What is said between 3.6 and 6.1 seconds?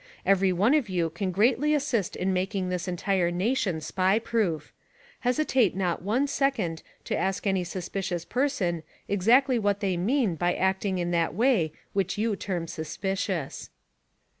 SPY proof. Hesitate not